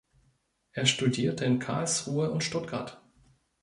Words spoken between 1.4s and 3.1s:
in Karlsruhe und Stuttgart.